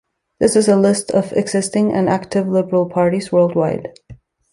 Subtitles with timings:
[0.39, 3.93] This is a list of existing and active Liberal Parties worldwide.